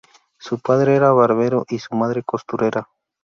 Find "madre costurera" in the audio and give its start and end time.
1.95-2.89